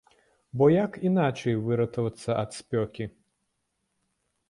Бо 0.61 0.69
як 0.75 0.97
іначай 1.09 1.59
выратавацца 1.69 2.41
ад 2.47 2.59
спёкі? 2.63 3.11